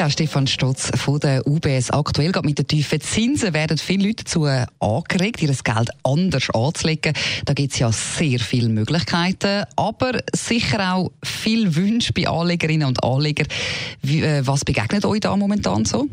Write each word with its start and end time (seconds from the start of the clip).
Ja, 0.00 0.08
Stefan 0.08 0.46
Stotz 0.46 0.90
von 0.98 1.20
der 1.20 1.46
UBS. 1.46 1.90
Aktuell 1.90 2.32
mit 2.42 2.56
den 2.56 2.66
tiefen 2.66 3.02
Zinsen 3.02 3.52
werden 3.52 3.76
viele 3.76 4.06
Leute 4.06 4.24
dazu 4.24 4.46
angeregt, 4.46 5.42
ihr 5.42 5.52
Geld 5.52 5.90
anders 6.04 6.48
anzulegen. 6.54 7.12
Da 7.44 7.52
gibt 7.52 7.74
es 7.74 7.80
ja 7.80 7.92
sehr 7.92 8.38
viele 8.40 8.70
Möglichkeiten, 8.70 9.64
aber 9.76 10.22
sicher 10.34 10.94
auch 10.94 11.12
viele 11.22 11.76
Wünsche 11.76 12.14
bei 12.14 12.26
Anlegerinnen 12.26 12.88
und 12.88 13.04
Anlegern. 13.04 13.46
Äh, 14.02 14.40
was 14.46 14.64
begegnet 14.64 15.04
euch 15.04 15.20
da 15.20 15.36
momentan 15.36 15.84
so? 15.84 16.08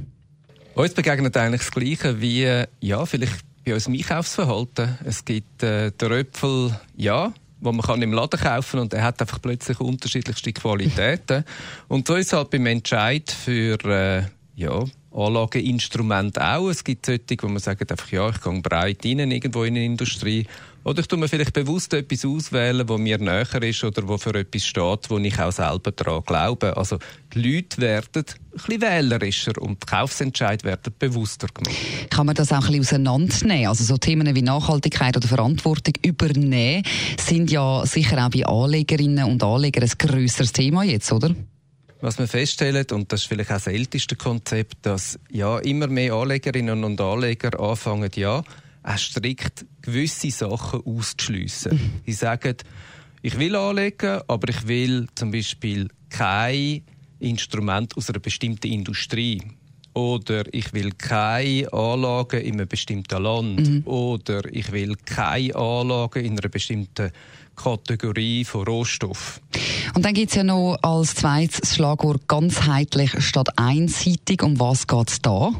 Uns 0.75 0.93
begegnet 0.93 1.37
eigentlich 1.37 1.61
das 1.61 1.71
Gleiche 1.71 2.19
wie, 2.19 2.65
ja, 2.81 3.05
vielleicht 3.05 3.39
bei 3.63 3.73
unserem 3.73 3.95
Einkaufsverhalten. 3.95 4.97
Es 5.05 5.23
gibt 5.23 5.63
äh, 5.63 5.91
den 5.91 6.11
Röpfel, 6.11 6.77
ja, 6.97 7.31
wo 7.59 7.71
man 7.71 7.85
kann 7.85 8.01
im 8.01 8.13
Laden 8.13 8.39
kaufen 8.39 8.79
und 8.79 8.93
er 8.93 9.03
hat 9.03 9.21
einfach 9.21 9.41
plötzlich 9.41 9.79
unterschiedlichste 9.79 10.53
Qualitäten. 10.53 11.43
und 11.87 12.07
so 12.07 12.15
ist 12.15 12.33
halt 12.33 12.49
beim 12.49 12.65
Entscheid 12.65 13.31
für 13.31 13.77
äh, 13.85 14.23
ja, 14.57 14.83
Anlageinstrumente 15.11 16.43
auch. 16.43 16.69
Es 16.69 16.83
gibt 16.83 17.05
solche, 17.05 17.37
wo 17.41 17.47
man 17.47 17.59
sagt 17.59 17.91
einfach, 17.91 18.11
ja, 18.11 18.27
ich 18.29 18.41
gehe 18.41 18.61
breit 18.61 19.05
rein 19.05 19.31
irgendwo 19.31 19.63
in 19.63 19.75
eine 19.75 19.85
Industrie 19.85 20.45
oder 20.83 21.01
ich 21.01 21.07
tue 21.07 21.19
mir 21.19 21.27
vielleicht 21.27 21.53
bewusst 21.53 21.93
etwas 21.93 22.25
auswählen, 22.25 22.87
wo 22.89 22.97
mir 22.97 23.19
näher 23.19 23.61
ist 23.61 23.83
oder 23.83 24.07
wo 24.07 24.17
für 24.17 24.33
etwas 24.33 24.65
steht, 24.65 25.09
wo 25.09 25.17
ich 25.19 25.39
auch 25.39 25.51
selber 25.51 25.91
daran 25.91 26.23
glaube. 26.23 26.75
Also 26.75 26.97
die 27.33 27.41
Leute 27.41 27.81
werden 27.81 28.23
ein 28.25 28.53
bisschen 28.53 28.81
wählerischer 28.81 29.61
und 29.61 29.83
die 29.83 29.85
Kaufsentscheid 29.85 30.63
werden 30.63 30.93
bewusster 30.97 31.47
gemacht. 31.53 31.77
Kann 32.09 32.25
man 32.25 32.35
das 32.35 32.51
auch 32.51 32.65
ein 32.65 32.79
bisschen 32.79 33.07
auseinandernehmen? 33.07 33.67
Also 33.67 33.83
so 33.83 33.97
Themen 33.97 34.33
wie 34.33 34.41
Nachhaltigkeit 34.41 35.15
oder 35.17 35.27
Verantwortung 35.27 35.93
übernehmen 36.03 36.83
sind 37.19 37.51
ja 37.51 37.85
sicher 37.85 38.25
auch 38.25 38.31
bei 38.31 38.45
Anlegerinnen 38.45 39.25
und 39.25 39.43
Anlegern 39.43 39.83
ein 39.83 39.97
grösseres 39.99 40.51
Thema 40.51 40.83
jetzt, 40.83 41.11
oder? 41.11 41.35
Was 41.99 42.19
wir 42.19 42.27
feststellen, 42.27 42.85
und 42.91 43.11
das 43.11 43.21
ist 43.21 43.27
vielleicht 43.27 43.49
auch 43.49 43.55
das 43.55 43.67
älteste 43.67 44.15
Konzept, 44.15 44.77
dass 44.83 45.19
ja 45.31 45.57
immer 45.59 45.87
mehr 45.87 46.13
Anlegerinnen 46.13 46.83
und 46.83 47.01
Anleger 47.01 47.59
anfangen, 47.59 48.11
ja, 48.15 48.43
auch 48.83 48.97
strikt 48.97 49.65
gewisse 49.81 50.31
Sachen 50.31 50.81
auszuschliessen. 50.85 51.73
Mhm. 51.73 52.01
Sie 52.05 52.13
sagen, 52.13 52.55
ich 53.21 53.37
will 53.39 53.55
anlegen, 53.55 54.21
aber 54.27 54.49
ich 54.49 54.67
will 54.67 55.07
zum 55.15 55.31
Beispiel 55.31 55.89
kein 56.09 56.83
Instrument 57.19 57.97
aus 57.97 58.09
einer 58.09 58.19
bestimmten 58.19 58.67
Industrie. 58.67 59.41
Oder 59.97 60.43
ich 60.53 60.73
will 60.73 60.91
keine 60.91 61.73
Anlagen 61.73 62.39
in 62.41 62.53
einem 62.53 62.67
bestimmten 62.67 63.19
Land. 63.19 63.67
Mhm. 63.67 63.81
Oder 63.85 64.41
ich 64.53 64.71
will 64.71 64.95
keine 64.95 65.55
Anlagen 65.55 66.23
in 66.23 66.33
einer 66.33 66.49
bestimmten 66.49 67.11
Kategorie 67.55 68.45
von 68.45 68.65
Rohstoff. 68.65 69.41
Und 69.95 70.05
dann 70.05 70.13
gibt 70.13 70.29
es 70.29 70.35
ja 70.35 70.43
noch 70.43 70.77
als 70.83 71.15
zweites 71.15 71.73
Schlagwort 71.73 72.27
ganzheitlich 72.27 73.11
statt 73.23 73.49
einseitig. 73.55 74.43
Um 74.43 74.59
was 74.59 74.85
geht 74.85 75.09
es 75.09 75.19
da? 75.19 75.51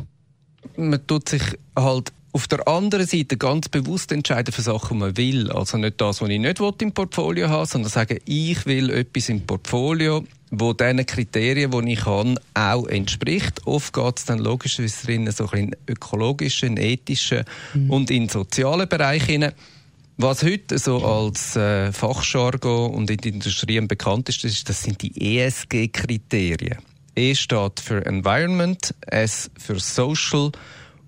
Man 0.76 1.08
tut 1.08 1.30
sich 1.30 1.42
halt 1.76 2.14
auf 2.32 2.48
der 2.48 2.68
anderen 2.68 3.08
Seite 3.08 3.38
ganz 3.38 3.70
bewusst 3.70 4.12
entscheiden 4.12 4.54
für 4.54 4.62
Sachen, 4.62 5.00
die 5.00 5.04
man 5.04 5.18
will. 5.18 5.52
Also 5.52 5.80
nicht 5.80 6.00
das, 6.00 6.22
was 6.22 6.30
ich 6.30 6.40
nicht 6.40 6.62
im 6.84 6.92
Portfolio 6.92 7.50
habe, 7.50 7.66
sondern 7.66 7.90
sagen, 7.90 8.20
ich 8.26 8.64
will 8.68 8.92
etwas 8.92 9.30
im 9.30 9.42
Portfolio, 9.48 10.24
wo 10.52 10.74
diesen 10.74 11.06
Kriterien, 11.06 11.72
die 11.72 11.94
ich 11.94 12.06
habe, 12.06 12.36
auch 12.54 12.88
entspricht. 12.88 13.66
Oft 13.66 13.94
geht 13.94 14.20
es 14.20 14.26
dann 14.26 14.40
logischerweise 14.40 15.06
drin 15.06 15.32
so 15.32 15.50
ein 15.50 15.70
in 15.70 15.76
ökologischen, 15.88 16.78
ethischen 16.78 17.44
mhm. 17.74 17.90
und 17.90 18.12
in 18.12 18.30
sozialen 18.30 18.88
Bereich 18.88 19.24
hinein. 19.24 19.54
Was 20.20 20.42
heute 20.42 20.80
so 20.80 21.06
als 21.06 21.56
äh, 21.56 21.92
Fachjargon 21.92 22.92
und 22.92 23.10
in 23.12 23.18
der 23.18 23.34
Industrie 23.34 23.80
bekannt 23.82 24.30
ist, 24.30 24.68
das 24.68 24.82
sind 24.82 25.02
die 25.04 25.40
ESG-Kriterien. 25.40 26.80
E 27.16 27.36
steht 27.36 27.80
für 27.80 28.04
Environment, 28.06 28.96
S 29.02 29.52
für 29.58 29.80
Social 29.80 30.52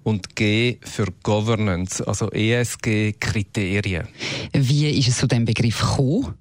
und 0.04 0.36
G 0.36 0.78
für 0.82 1.08
Governance, 1.24 2.06
also 2.08 2.30
ESG-Kriterien. 2.30 4.08
Wie 4.54 4.90
ist 4.90 5.08
es 5.08 5.18
zu 5.18 5.28
dem 5.28 5.46
Begriff 5.46 5.80
gekommen? 5.80 6.36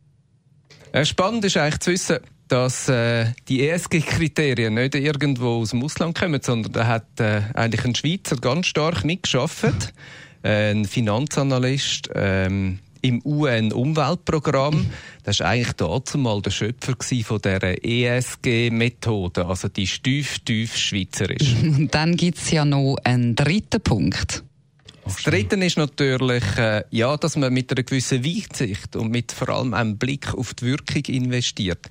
Äh, 0.93 1.05
spannend 1.05 1.45
ist 1.45 1.57
eigentlich 1.57 1.81
zu 1.81 1.91
wissen, 1.91 2.19
dass 2.49 2.89
äh, 2.89 3.27
die 3.49 3.69
ESG-Kriterien 3.69 4.75
nicht 4.75 4.95
irgendwo 4.95 5.61
aus 5.61 5.71
dem 5.71 5.83
Ausland 5.83 6.19
kommen, 6.19 6.41
sondern 6.43 6.73
da 6.73 6.87
hat 6.87 7.21
äh, 7.21 7.43
eigentlich 7.55 7.85
ein 7.85 7.95
Schweizer 7.95 8.37
ganz 8.37 8.67
stark 8.67 9.05
mitgeschafft, 9.05 9.93
äh, 10.43 10.73
ein 10.73 10.85
Finanzanalyst. 10.85 12.11
Ähm, 12.15 12.81
im 13.01 13.23
UN-Umweltprogramm. 13.25 14.87
Das 15.23 15.41
war 15.41 15.49
eigentlich 15.49 15.73
dazu 15.75 16.19
mal 16.19 16.41
der 16.43 16.51
Schöpfer 16.51 16.95
von 17.25 17.41
dieser 17.41 17.85
ESG-Methode, 17.85 19.47
also 19.47 19.69
die 19.69 19.87
stief, 19.87 20.39
tief 20.41 20.77
schweizerisch. 20.77 21.55
Und 21.63 21.95
dann 21.95 22.17
gibt 22.17 22.39
es 22.39 22.51
ja 22.51 22.65
noch 22.65 22.97
einen 23.05 23.35
dritten 23.35 23.81
Punkt. 23.81 24.43
Das 25.09 25.23
Dritte 25.23 25.57
ist 25.57 25.79
natürlich, 25.79 26.45
äh, 26.59 26.85
ja, 26.91 27.17
dass 27.17 27.35
man 27.37 27.51
mit 27.51 27.73
einer 27.73 27.83
gewissen 27.83 28.23
Weitsicht 28.23 28.95
und 28.95 29.11
mit 29.11 29.33
vor 29.33 29.49
allem 29.49 29.73
einem 29.73 29.97
Blick 29.97 30.35
auf 30.35 30.53
die 30.53 30.67
Wirkung 30.67 31.03
investiert. 31.07 31.89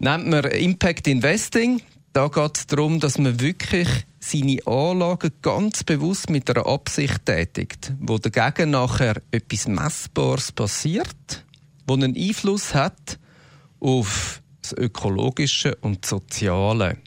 Nennt 0.00 0.26
man 0.26 0.44
Impact 0.46 1.06
Investing. 1.06 1.80
Da 2.12 2.26
geht 2.26 2.58
es 2.58 2.66
darum, 2.66 2.98
dass 2.98 3.18
man 3.18 3.40
wirklich 3.40 3.88
seine 4.18 4.58
Anlagen 4.66 5.30
ganz 5.42 5.84
bewusst 5.84 6.28
mit 6.28 6.50
einer 6.50 6.66
Absicht 6.66 7.24
tätigt, 7.24 7.92
wo 8.00 8.18
dagegen 8.18 8.72
nachher 8.72 9.22
etwas 9.30 9.68
Messbares 9.68 10.50
passiert, 10.50 11.44
wo 11.86 11.94
einen 11.94 12.16
Einfluss 12.16 12.74
hat 12.74 13.20
auf 13.78 14.42
das 14.60 14.72
Ökologische 14.72 15.76
und 15.76 16.04
Soziale 16.04 16.98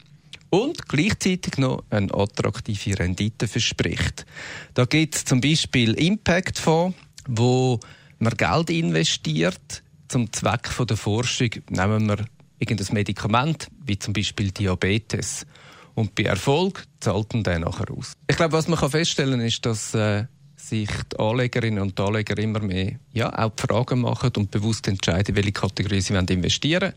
und 0.50 0.88
gleichzeitig 0.88 1.58
noch 1.58 1.84
eine 1.90 2.12
attraktive 2.14 2.98
Rendite 2.98 3.48
verspricht. 3.48 4.26
Da 4.74 4.84
gibt 4.84 5.16
es 5.16 5.24
zum 5.24 5.40
Beispiel 5.40 5.94
Impact 5.94 6.58
Fonds, 6.58 6.96
wo 7.28 7.80
man 8.18 8.36
Geld 8.36 8.70
investiert 8.70 9.82
zum 10.08 10.32
Zweck 10.32 10.70
der 10.86 10.96
Forschung. 10.96 11.50
Nehmen 11.68 12.06
wir 12.06 12.24
irgendein 12.58 12.94
Medikament, 12.94 13.68
wie 13.84 13.98
zum 13.98 14.12
Beispiel 14.12 14.50
Diabetes. 14.50 15.46
Und 15.94 16.14
bei 16.14 16.24
Erfolg 16.24 16.84
zahlt 17.00 17.32
man 17.32 17.42
den 17.42 17.62
nachher 17.62 17.90
aus. 17.90 18.12
Ich 18.28 18.36
glaube, 18.36 18.52
was 18.52 18.68
man 18.68 18.78
feststellen 18.90 19.38
kann, 19.38 19.46
ist, 19.46 19.64
dass 19.64 19.94
äh, 19.94 20.26
sich 20.68 20.88
die 21.12 21.18
Anlegerinnen 21.18 21.80
und 21.80 21.98
Anleger 22.00 22.36
immer 22.38 22.60
mehr 22.60 22.92
ja, 23.12 23.32
auch 23.36 23.52
Fragen 23.56 24.00
machen 24.00 24.30
und 24.36 24.50
bewusst 24.50 24.88
entscheiden, 24.88 25.36
welche 25.36 25.52
Kategorie 25.52 26.00
sie 26.00 26.14
investieren 26.14 26.82
wollen. 26.82 26.94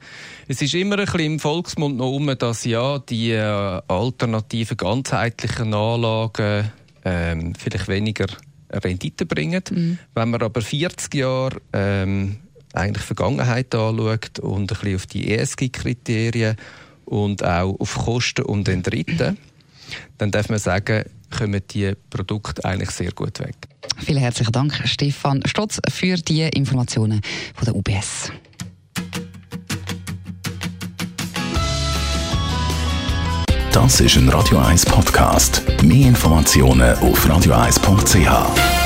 Es 0.48 0.62
ist 0.62 0.74
immer 0.74 0.98
ein 0.98 1.06
bisschen 1.06 1.20
im 1.22 1.40
Volksmund 1.40 1.98
noch 1.98 2.12
um, 2.12 2.36
dass 2.38 2.66
ja 2.66 3.00
die 3.00 3.32
äh, 3.32 3.82
alternativen, 3.88 4.78
ganzheitlichen 4.78 5.74
Anlagen 5.74 6.72
ähm, 7.06 7.54
vielleicht 7.56 7.88
weniger 7.88 8.28
Rendite 8.72 9.26
bringen. 9.26 9.64
Mhm. 9.70 10.00
Wenn 10.14 10.30
man 10.30 10.42
aber 10.42 10.62
40 10.62 11.14
Jahre 11.16 11.62
ähm, 11.74 12.38
eigentlich 12.74 13.04
Vergangenheit 13.04 13.74
anschaut 13.74 14.40
und 14.40 14.62
ein 14.62 14.68
bisschen 14.68 14.96
auf 14.96 15.06
die 15.08 15.32
ESG-Kriterien 15.32 16.56
und 17.06 17.44
auch 17.44 17.80
auf 17.80 17.96
Kosten 17.96 18.46
und 18.46 18.68
den 18.68 18.84
Dritten, 18.84 19.38
dann 20.18 20.32
darf 20.32 20.50
man 20.50 20.60
sagen, 20.60 21.06
kommen 21.30 21.62
die 21.72 21.94
Produkte 22.10 22.64
eigentlich 22.66 22.92
sehr 22.92 23.12
gut 23.12 23.40
weg. 23.40 23.56
Vielen 23.98 24.20
herzlichen 24.20 24.52
Dank, 24.52 24.82
Stefan 24.86 25.42
Stotz, 25.46 25.80
für 25.90 26.16
die 26.16 26.42
Informationen 26.44 27.22
von 27.56 27.66
der 27.66 27.76
UBS. 27.76 28.32
Das 33.72 34.02
ist 34.02 34.16
ein 34.18 34.28
Radio 34.30 34.58
1 34.58 34.86
Podcast. 34.86 35.64
Mehr 35.84 36.08
Informationen 36.08 36.98
auf 36.98 37.26
radio1.ch. 37.26 38.79